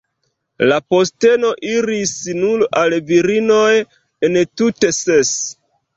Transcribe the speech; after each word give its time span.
La 0.69 0.77
posteno 0.93 1.51
iris 1.73 2.13
nur 2.39 2.63
al 2.81 2.97
virinoj, 3.11 3.69
entute 4.31 4.95
ses. 5.03 5.35